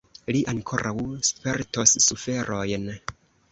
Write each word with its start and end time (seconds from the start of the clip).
Li 0.35 0.39
ankoraŭ 0.53 0.93
spertos 1.29 1.95
suferojn! 2.07 2.91